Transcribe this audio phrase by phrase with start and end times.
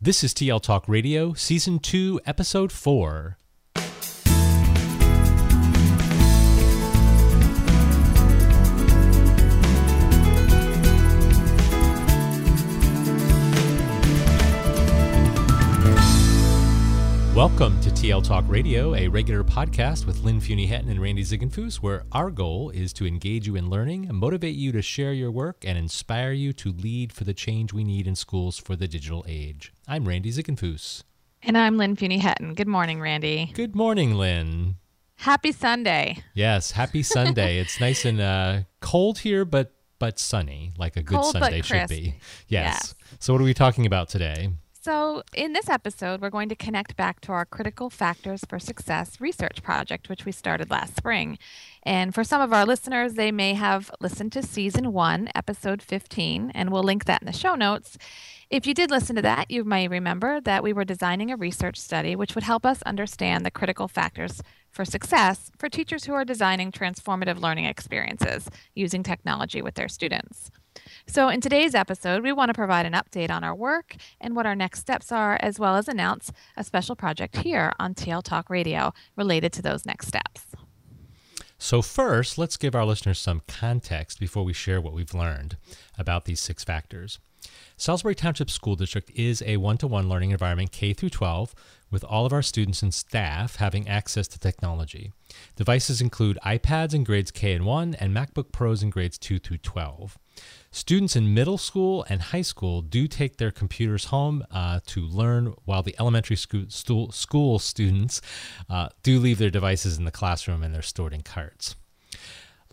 [0.00, 3.38] This is TL Talk Radio, Season 2, Episode 4.
[17.42, 21.78] Welcome to TL Talk Radio, a regular podcast with Lynn Fuini Hetten and Randy Ziegenfuss,
[21.78, 25.64] where our goal is to engage you in learning, motivate you to share your work,
[25.66, 29.24] and inspire you to lead for the change we need in schools for the digital
[29.26, 29.72] age.
[29.88, 31.02] I'm Randy Ziegenfuss.
[31.42, 32.54] And I'm Lynn Fuini Hetten.
[32.54, 33.50] Good morning, Randy.
[33.54, 34.76] Good morning, Lynn.
[35.16, 36.22] Happy Sunday.
[36.34, 37.58] Yes, happy Sunday.
[37.58, 41.88] it's nice and uh, cold here, but but sunny, like a good cold, Sunday should
[41.88, 42.14] be.
[42.46, 42.94] Yes.
[43.10, 43.18] yes.
[43.18, 44.50] So, what are we talking about today?
[44.84, 49.20] So, in this episode, we're going to connect back to our Critical Factors for Success
[49.20, 51.38] research project, which we started last spring.
[51.84, 56.50] And for some of our listeners, they may have listened to season one, episode 15,
[56.52, 57.96] and we'll link that in the show notes.
[58.50, 61.78] If you did listen to that, you may remember that we were designing a research
[61.78, 66.24] study which would help us understand the critical factors for success for teachers who are
[66.24, 70.50] designing transformative learning experiences using technology with their students.
[71.12, 74.46] So, in today's episode, we want to provide an update on our work and what
[74.46, 78.48] our next steps are, as well as announce a special project here on TL Talk
[78.48, 80.46] Radio related to those next steps.
[81.58, 85.58] So, first, let's give our listeners some context before we share what we've learned
[85.98, 87.18] about these six factors.
[87.82, 91.52] Salisbury Township School District is a one to one learning environment K through 12
[91.90, 95.10] with all of our students and staff having access to technology.
[95.56, 99.58] Devices include iPads in grades K and 1 and MacBook Pros in grades 2 through
[99.58, 100.16] 12.
[100.70, 105.52] Students in middle school and high school do take their computers home uh, to learn,
[105.64, 108.22] while the elementary school, school students
[108.70, 111.74] uh, do leave their devices in the classroom and they're stored in carts.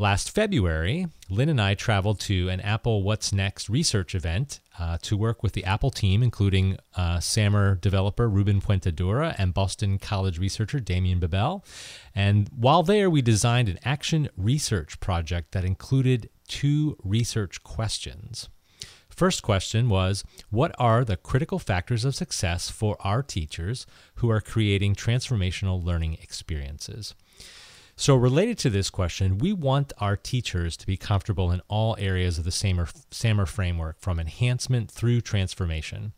[0.02, 5.18] Last February, Lynn and I traveled to an Apple What's Next research event uh, to
[5.18, 10.80] work with the Apple team, including uh, SAMR developer Ruben Puentedura and Boston College researcher
[10.80, 11.66] Damian Bebell.
[12.16, 18.48] And while there, we designed an action research project that included two research questions.
[19.10, 23.86] First question was What are the critical factors of success for our teachers
[24.16, 27.16] who are creating transformational learning experiences?
[28.02, 32.38] So, related to this question, we want our teachers to be comfortable in all areas
[32.38, 36.14] of the SAMR, SAMR framework from enhancement through transformation.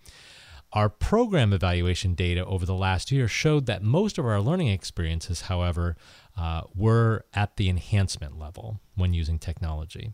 [0.73, 5.41] Our program evaluation data over the last year showed that most of our learning experiences,
[5.41, 5.97] however,
[6.37, 10.13] uh, were at the enhancement level when using technology.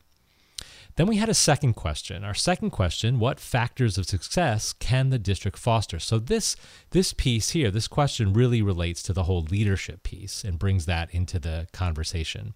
[0.97, 2.23] Then we had a second question.
[2.23, 5.99] Our second question, what factors of success can the district foster?
[5.99, 6.55] So this
[6.89, 11.13] this piece here, this question really relates to the whole leadership piece and brings that
[11.13, 12.55] into the conversation.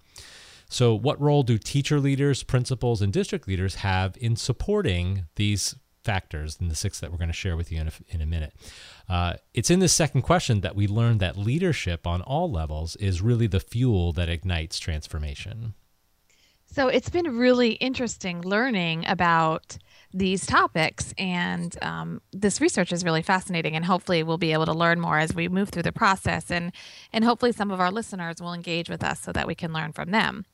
[0.70, 6.58] So what role do teacher leaders, principals and district leaders have in supporting these factors
[6.60, 8.56] and the six that we're going to share with you in a, in a minute.
[9.08, 13.22] Uh, it's in this second question that we learned that leadership on all levels is
[13.22, 15.76] really the fuel that ignites transformation.
[16.74, 19.78] So it's been really interesting learning about
[20.14, 23.76] these topics, and um, this research is really fascinating.
[23.76, 26.72] And hopefully, we'll be able to learn more as we move through the process, and
[27.12, 29.92] and hopefully, some of our listeners will engage with us so that we can learn
[29.92, 30.46] from them.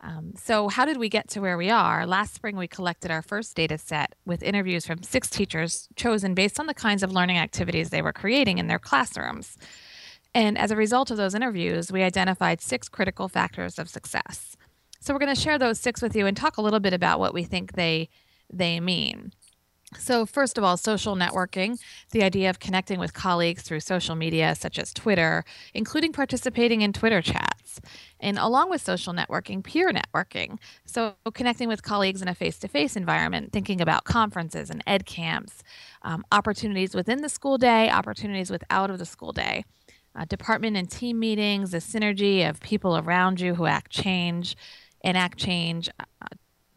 [0.00, 2.06] Um, so, how did we get to where we are?
[2.06, 6.58] Last spring, we collected our first data set with interviews from six teachers chosen based
[6.58, 9.58] on the kinds of learning activities they were creating in their classrooms.
[10.34, 14.56] And as a result of those interviews, we identified six critical factors of success.
[15.00, 17.20] So, we're going to share those six with you and talk a little bit about
[17.20, 18.08] what we think they,
[18.52, 19.32] they mean.
[19.98, 21.80] So, first of all, social networking,
[22.12, 25.44] the idea of connecting with colleagues through social media such as Twitter,
[25.74, 27.80] including participating in Twitter chats.
[28.20, 30.58] And along with social networking, peer networking.
[30.84, 35.06] So, connecting with colleagues in a face to face environment, thinking about conferences and ed
[35.06, 35.62] camps,
[36.02, 39.64] um, opportunities within the school day, opportunities without of the school day.
[40.14, 44.56] Uh, department and team meetings, the synergy of people around you who act change,
[45.02, 46.26] enact change, uh,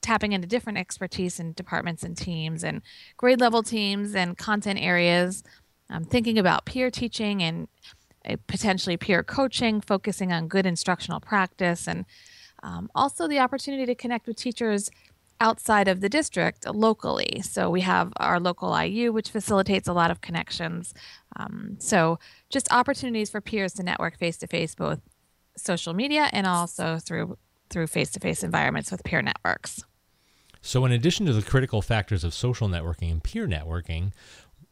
[0.02, 2.82] tapping into different expertise in departments and teams and
[3.18, 5.44] grade level teams and content areas.
[5.90, 7.68] Um, thinking about peer teaching and
[8.28, 12.06] uh, potentially peer coaching, focusing on good instructional practice, and
[12.64, 14.90] um, also the opportunity to connect with teachers
[15.42, 17.42] outside of the district locally.
[17.42, 20.94] So we have our local IU, which facilitates a lot of connections.
[21.36, 22.18] Um, so
[22.50, 25.02] just opportunities for peers to network face to face, both
[25.58, 27.38] social media and also through
[27.74, 29.84] through face to face environments with peer networks.
[30.62, 34.14] So, in addition to the critical factors of social networking and peer networking,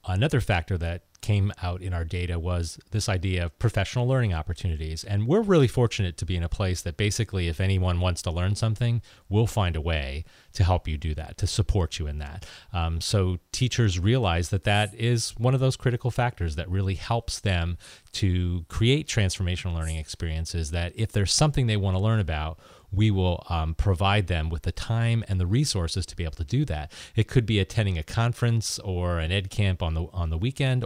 [0.08, 5.04] another factor that came out in our data was this idea of professional learning opportunities.
[5.04, 8.32] And we're really fortunate to be in a place that basically, if anyone wants to
[8.32, 12.18] learn something, we'll find a way to help you do that, to support you in
[12.18, 12.46] that.
[12.74, 17.40] Um, so teachers realize that that is one of those critical factors that really helps
[17.40, 17.78] them
[18.14, 20.72] to create transformational learning experiences.
[20.72, 22.60] That if there's something they want to learn about,
[22.92, 26.44] we will um, provide them with the time and the resources to be able to
[26.44, 26.92] do that.
[27.16, 30.84] It could be attending a conference or an ed camp on the on the weekend,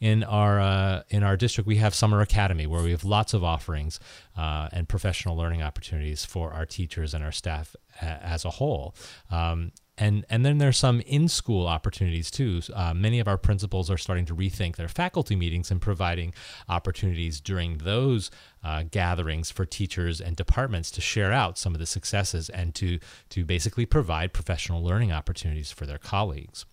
[0.00, 3.42] in our uh, in our district we have summer academy where we have lots of
[3.44, 4.00] offerings
[4.36, 8.94] uh, and professional learning opportunities for our teachers and our staff a- as a whole.
[9.30, 12.60] Um, and and then there's some in-school opportunities too.
[12.74, 16.34] Uh, many of our principals are starting to rethink their faculty meetings and providing
[16.68, 18.30] opportunities during those
[18.64, 22.98] uh, gatherings for teachers and departments to share out some of the successes and to
[23.28, 26.66] to basically provide professional learning opportunities for their colleagues.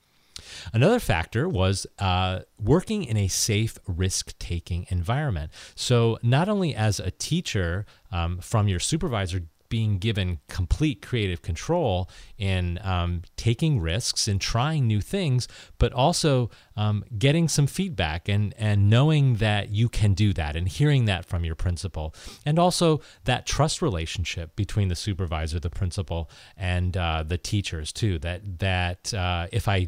[0.74, 5.52] Another factor was uh, working in a safe, risk taking environment.
[5.76, 12.08] So, not only as a teacher um, from your supervisor being given complete creative control
[12.38, 15.48] in um, taking risks and trying new things,
[15.80, 20.68] but also um, getting some feedback and, and knowing that you can do that and
[20.68, 22.14] hearing that from your principal.
[22.46, 28.20] And also that trust relationship between the supervisor, the principal, and uh, the teachers, too.
[28.20, 29.88] That, that uh, if I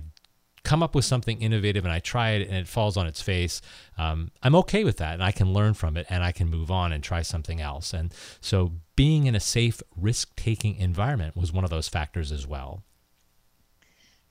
[0.63, 3.61] come up with something innovative and I try it and it falls on its face,
[3.97, 6.71] um, I'm okay with that and I can learn from it and I can move
[6.71, 7.93] on and try something else.
[7.93, 12.47] And so being in a safe, risk taking environment was one of those factors as
[12.47, 12.83] well.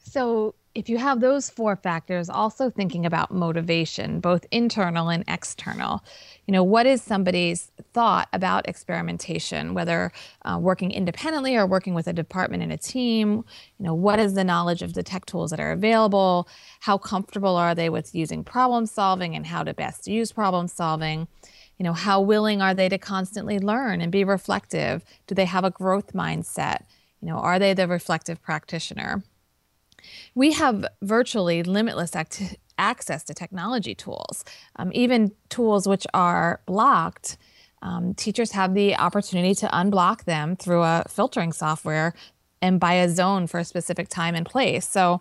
[0.02, 6.02] So, if you have those four factors, also thinking about motivation, both internal and external.
[6.46, 10.12] You know, what is somebody's thought about experimentation, whether
[10.46, 13.44] uh, working independently or working with a department and a team?
[13.78, 16.48] You know, what is the knowledge of the tech tools that are available?
[16.80, 21.28] How comfortable are they with using problem solving and how to best use problem solving?
[21.76, 25.04] You know, how willing are they to constantly learn and be reflective?
[25.26, 26.84] Do they have a growth mindset?
[27.20, 29.22] You know, are they the reflective practitioner?
[30.34, 34.44] We have virtually limitless act- access to technology tools,
[34.76, 37.38] um, even tools which are blocked.
[37.82, 42.14] Um, teachers have the opportunity to unblock them through a filtering software
[42.60, 44.88] and by a zone for a specific time and place.
[44.88, 45.20] So,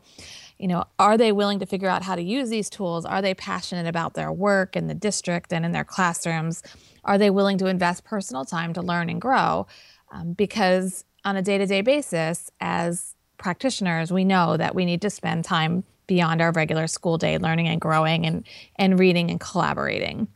[0.60, 3.03] you know, are they willing to figure out how to use these tools?
[3.03, 6.62] Are they passionate about their work in the district and in their classrooms?
[7.03, 9.65] Are they willing to invest personal time to learn and grow?
[10.12, 15.01] Um, because on a day to day basis, as practitioners, we know that we need
[15.01, 18.45] to spend time beyond our regular school day learning and growing and,
[18.77, 20.27] and reading and collaborating.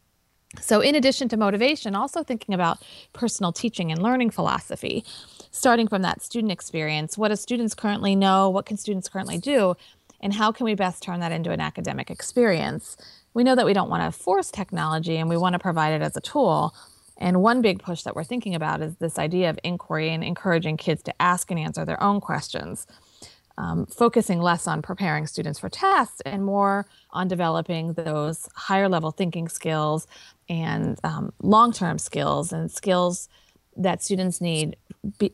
[0.62, 2.82] So, in addition to motivation, also thinking about
[3.14, 5.04] personal teaching and learning philosophy,
[5.52, 7.18] starting from that student experience.
[7.18, 8.50] What do students currently know?
[8.50, 9.76] What can students currently do?
[10.22, 12.96] And how can we best turn that into an academic experience?
[13.34, 16.02] We know that we don't want to force technology and we want to provide it
[16.02, 16.74] as a tool,
[17.18, 20.78] and one big push that we're thinking about is this idea of inquiry and encouraging
[20.78, 22.86] kids to ask and answer their own questions,
[23.58, 29.12] um, focusing less on preparing students for tests and more on developing those higher level
[29.12, 30.08] thinking skills
[30.50, 33.30] and um, long term skills and skills
[33.78, 34.76] that students need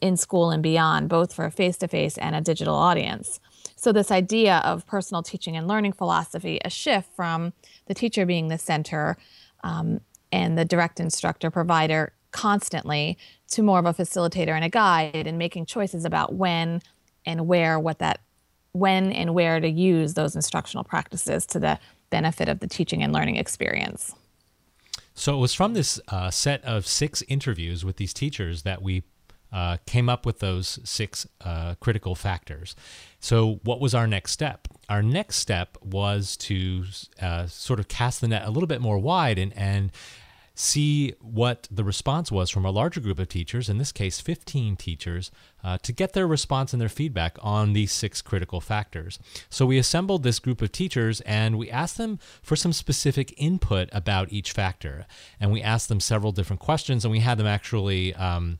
[0.01, 3.39] in school and beyond, both for a face to face and a digital audience.
[3.75, 7.53] So, this idea of personal teaching and learning philosophy, a shift from
[7.87, 9.17] the teacher being the center
[9.63, 13.17] um, and the direct instructor provider constantly
[13.49, 16.81] to more of a facilitator and a guide and making choices about when
[17.25, 18.21] and where what that
[18.73, 21.77] when and where to use those instructional practices to the
[22.09, 24.15] benefit of the teaching and learning experience.
[25.13, 29.03] So it was from this uh, set of six interviews with these teachers that we
[29.51, 32.75] uh, came up with those six uh, critical factors.
[33.19, 34.67] So, what was our next step?
[34.89, 36.83] Our next step was to
[37.21, 39.91] uh, sort of cast the net a little bit more wide and, and
[40.53, 44.75] see what the response was from a larger group of teachers, in this case, 15
[44.75, 45.31] teachers,
[45.63, 49.17] uh, to get their response and their feedback on these six critical factors.
[49.49, 53.89] So we assembled this group of teachers and we asked them for some specific input
[53.91, 55.05] about each factor.
[55.39, 58.13] And we asked them several different questions and we had them actually.
[58.15, 58.59] Um,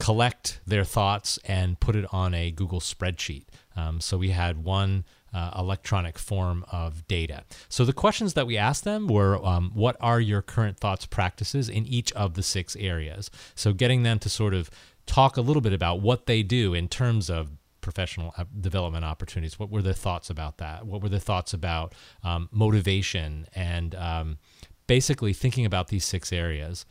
[0.00, 3.44] collect their thoughts and put it on a Google spreadsheet.
[3.76, 7.44] Um, so we had one uh, electronic form of data.
[7.68, 11.68] So the questions that we asked them were um, what are your current thoughts practices
[11.68, 13.30] in each of the six areas?
[13.54, 14.70] So getting them to sort of
[15.06, 17.50] talk a little bit about what they do in terms of
[17.80, 19.58] professional uh, development opportunities.
[19.58, 20.86] What were their thoughts about that?
[20.86, 24.38] What were their thoughts about um, motivation and um,
[24.86, 26.84] basically thinking about these six areas?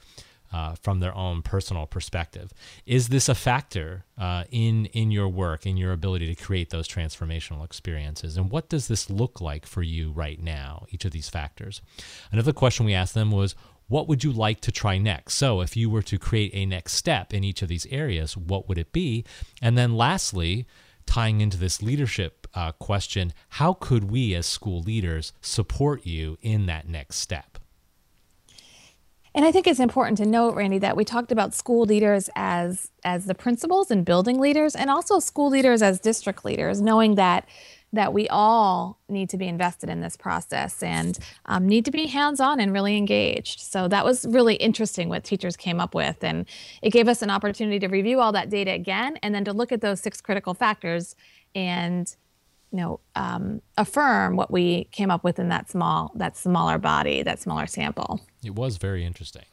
[0.52, 2.52] Uh, from their own personal perspective.
[2.86, 6.88] Is this a factor uh, in in your work, in your ability to create those
[6.88, 8.38] transformational experiences?
[8.38, 10.86] And what does this look like for you right now?
[10.90, 11.82] Each of these factors.
[12.32, 13.56] Another question we asked them was.
[13.90, 15.36] What would you like to try next?
[15.36, 18.68] So, if you were to create a next step in each of these areas, what
[18.68, 19.24] would it be?
[19.62, 20.68] And then, lastly,
[21.06, 26.68] tying into this leadership uh, question, how could we as school leaders support you in
[26.68, 27.58] that next step?
[29.38, 32.90] And I think it's important to note, Randy, that we talked about school leaders as
[33.04, 37.48] as the principals and building leaders, and also school leaders as district leaders, knowing that
[37.94, 42.08] that we all need to be invested in this process and um, need to be
[42.08, 43.60] hands-on and really engaged.
[43.60, 46.48] So that was really interesting what teachers came up with, and
[46.82, 49.72] it gave us an opportunity to review all that data again, and then to look
[49.72, 51.16] at those six critical factors
[51.54, 52.16] and
[52.72, 57.24] you know um, affirm what we came up with in that small that smaller body
[57.24, 58.22] that smaller sample.
[58.44, 59.46] It was very interesting.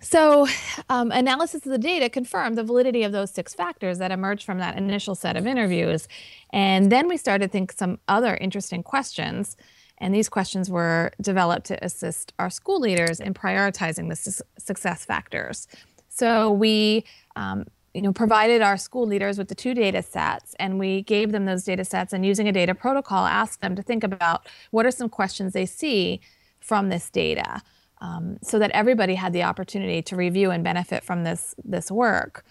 [0.00, 0.46] So
[0.88, 4.58] um, analysis of the data confirmed the validity of those six factors that emerged from
[4.58, 6.08] that initial set of interviews.
[6.52, 9.56] And then we started to think some other interesting questions.
[9.98, 15.04] And these questions were developed to assist our school leaders in prioritizing the su- success
[15.04, 15.68] factors.
[16.08, 17.04] So we
[17.36, 21.32] um, you know, provided our school leaders with the two data sets and we gave
[21.32, 24.86] them those data sets and using a data protocol asked them to think about what
[24.86, 26.20] are some questions they see
[26.60, 27.62] from this data
[28.00, 32.44] um, so that everybody had the opportunity to review and benefit from this this work.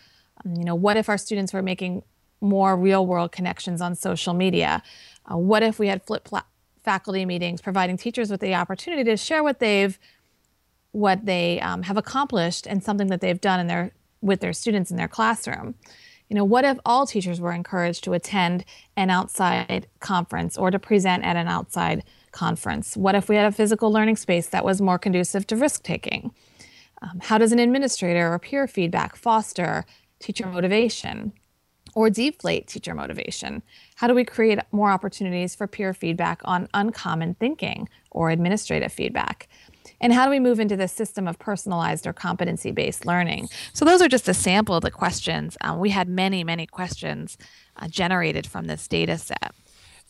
[0.43, 2.03] Um, you know what if our students were making
[2.41, 4.84] more real world connections on social media?
[5.31, 6.43] Uh, what if we had flip pla-
[6.84, 9.98] faculty meetings providing teachers with the opportunity to share what they've
[10.91, 14.91] what they um, have accomplished and something that they've done in their with their students
[14.91, 15.75] in their classroom.
[16.29, 18.63] You know, what if all teachers were encouraged to attend
[18.95, 22.95] an outside conference or to present at an outside conference?
[22.95, 26.31] What if we had a physical learning space that was more conducive to risk taking?
[27.01, 29.85] Um, how does an administrator or peer feedback foster
[30.19, 31.33] teacher motivation
[31.95, 33.63] or deflate teacher motivation?
[33.95, 39.47] How do we create more opportunities for peer feedback on uncommon thinking or administrative feedback?
[40.01, 43.49] And how do we move into this system of personalized or competency based learning?
[43.73, 45.57] So, those are just a sample of the questions.
[45.61, 47.37] Um, we had many, many questions
[47.77, 49.53] uh, generated from this data set.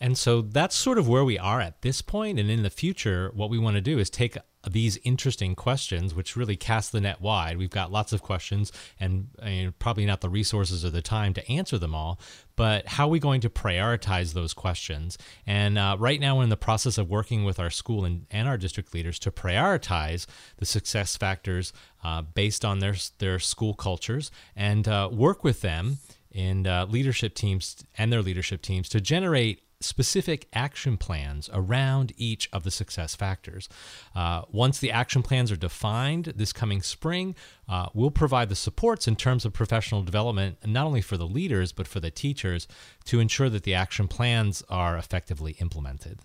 [0.02, 2.40] And so that's sort of where we are at this point.
[2.40, 4.38] And in the future, what we want to do is take
[4.68, 7.58] these interesting questions, which really cast the net wide.
[7.58, 11.52] We've got lots of questions and, and, probably not the resources or the time to
[11.52, 12.20] answer them all,
[12.58, 15.18] but how are we going to prioritize those questions?
[15.48, 18.50] And uh, right now, we're in the process of working with our school and, and
[18.50, 20.26] our district leaders to prioritize
[20.58, 21.72] the success factors
[22.04, 26.00] uh, based on their, their school cultures and uh, work with them
[26.32, 32.50] in uh, leadership teams and their leadership teams to generate specific action plans around each
[32.52, 33.70] of the success factors.
[34.14, 37.36] Uh, once the action plans are defined this coming spring,
[37.68, 41.72] uh, we'll provide the supports in terms of professional development, not only for the leaders,
[41.72, 42.68] but for the teachers
[43.06, 46.20] to ensure that the action plans are effectively implemented.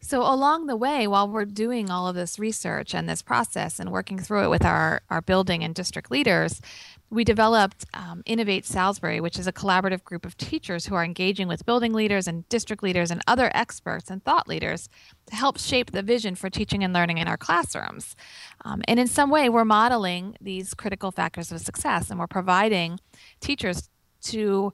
[0.00, 3.90] So, along the way, while we're doing all of this research and this process and
[3.90, 6.60] working through it with our, our building and district leaders,
[7.10, 11.48] we developed um, Innovate Salisbury, which is a collaborative group of teachers who are engaging
[11.48, 14.88] with building leaders and district leaders and other experts and thought leaders
[15.26, 18.14] to help shape the vision for teaching and learning in our classrooms.
[18.64, 23.00] Um, and in some way, we're modeling these critical factors of success and we're providing
[23.40, 23.88] teachers
[24.20, 24.72] to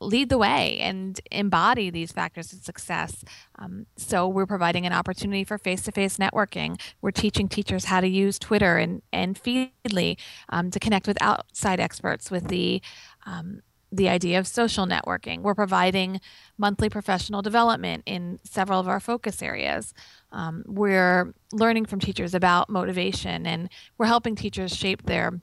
[0.00, 3.24] lead the way and embody these factors of success.
[3.58, 6.80] Um, so we're providing an opportunity for face-to-face networking.
[7.02, 11.80] We're teaching teachers how to use Twitter and and Feedly um, to connect with outside
[11.80, 12.80] experts with the
[13.26, 15.40] um, the idea of social networking.
[15.40, 16.20] We're providing
[16.56, 19.92] monthly professional development in several of our focus areas.
[20.32, 25.40] Um, we're learning from teachers about motivation and we're helping teachers shape their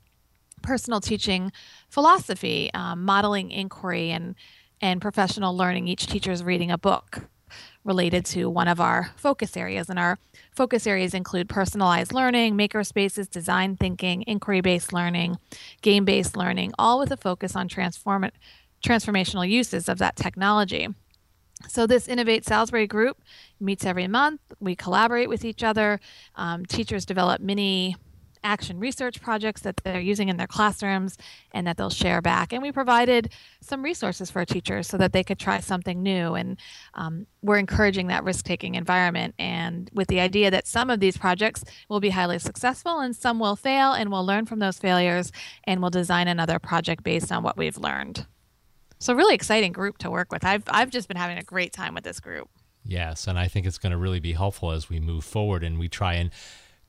[0.67, 1.49] personal teaching
[1.89, 4.35] philosophy, um, modeling inquiry and
[4.81, 5.87] and professional learning.
[5.87, 7.21] Each teacher is reading a book
[7.85, 10.19] related to one of our focus areas, and our
[10.53, 15.37] focus areas include personalized learning, maker spaces, design thinking, inquiry based learning,
[15.81, 18.29] game based learning, all with a focus on transform-
[18.85, 20.89] transformational uses of that technology.
[21.69, 23.17] So, this Innovate Salisbury group
[23.59, 24.41] meets every month.
[24.59, 26.01] We collaborate with each other.
[26.35, 27.95] Um, teachers develop mini
[28.47, 31.17] action research projects that they're using in their classrooms
[31.51, 32.53] and that they'll share back.
[32.53, 36.33] And we provided some resources for teachers so that they could try something new.
[36.33, 36.57] And
[36.93, 39.35] um, we're encouraging that risk taking environment.
[39.37, 43.37] And with the idea that some of these projects will be highly successful and some
[43.37, 45.31] will fail, and we'll learn from those failures
[45.65, 48.25] and we'll design another project based on what we've learned.
[48.99, 50.43] So, really exciting group to work with.
[50.43, 52.49] I've, I've just been having a great time with this group.
[52.83, 55.77] Yes, and I think it's going to really be helpful as we move forward and
[55.77, 56.31] we try and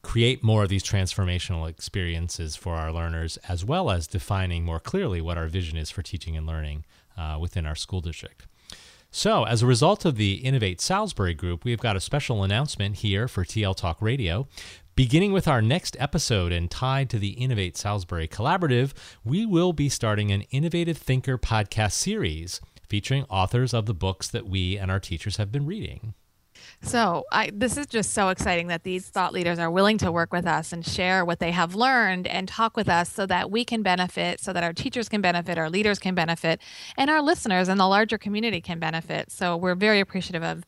[0.08, 5.20] create more of these transformational experiences for our learners, as well as defining more clearly
[5.20, 6.82] what our vision is for teaching and learning
[7.18, 8.46] uh, within our school district.
[9.10, 13.28] So, as a result of the Innovate Salisbury group, we've got a special announcement here
[13.28, 14.48] for TL Talk Radio.
[14.94, 19.90] Beginning with our next episode and tied to the Innovate Salisbury Collaborative, we will be
[19.90, 25.00] starting an Innovative Thinker podcast series featuring authors of the books that we and our
[25.00, 26.14] teachers have been reading.
[26.80, 30.32] So I, this is just so exciting that these thought leaders are willing to work
[30.32, 33.64] with us and share what they have learned and talk with us so that we
[33.64, 36.60] can benefit, so that our teachers can benefit, our leaders can benefit,
[36.96, 39.30] and our listeners and the larger community can benefit.
[39.30, 40.64] So we're very appreciative of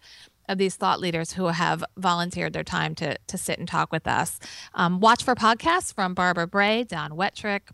[0.49, 4.07] of these thought leaders who have volunteered their time to to sit and talk with
[4.09, 4.40] us.
[4.75, 7.71] Um, watch for podcasts from Barbara Bray, Don Wettrick.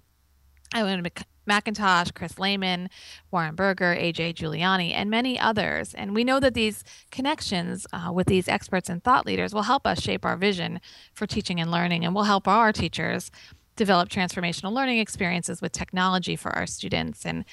[0.75, 1.11] I Wettrick, Ewan
[1.47, 2.91] McIntosh, Chris Lehmann,
[3.31, 5.95] Warren Berger, AJ Juliani, and many others.
[5.95, 9.87] And we know that these connections uh, with these experts and thought leaders will help
[9.87, 10.81] us shape our vision
[11.15, 13.31] for teaching and learning and will help our teachers
[13.77, 17.45] develop transformational learning experiences with technology for our students and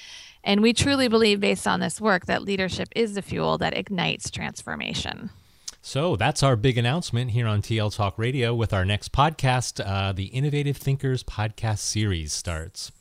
[0.46, 4.32] and we truly believe based on this work that leadership is the fuel that ignites
[4.32, 5.30] transformation
[5.86, 9.86] so that's our big announcement here on TL Talk Radio with our next podcast.
[9.86, 12.94] Uh, the Innovative Thinkers podcast series starts.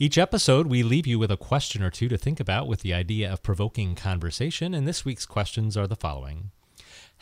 [0.00, 2.94] Each episode, we leave you with a question or two to think about with the
[2.94, 6.52] idea of provoking conversation, and this week's questions are the following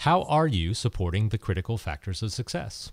[0.01, 2.93] How are you supporting the critical factors of success?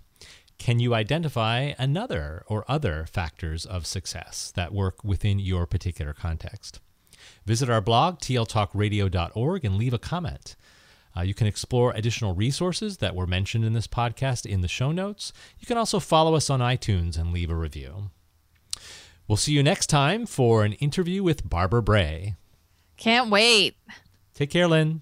[0.56, 6.80] Can you identify another or other factors of success that work within your particular context?
[7.44, 10.56] Visit our blog, tltalkradio.org, and leave a comment.
[11.14, 14.92] Uh, you can explore additional resources that were mentioned in this podcast in the show
[14.92, 15.34] notes.
[15.58, 18.08] You can also follow us on iTunes and leave a review.
[19.26, 22.34] We'll see you next time for an interview with Barbara Bray.
[22.96, 23.76] Can't wait.
[24.34, 25.00] Take care, Lynn.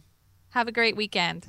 [0.50, 1.48] Have a great weekend.